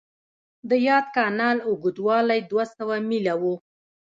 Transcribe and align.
د 0.69 0.71
یاد 0.87 1.05
کانال 1.17 1.57
اوږدوالی 1.67 2.39
دوه 2.49 2.65
سوه 2.75 2.95
میله 3.09 3.33
و. 3.41 3.43